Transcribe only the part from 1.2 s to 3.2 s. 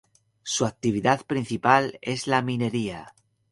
principal es la minería.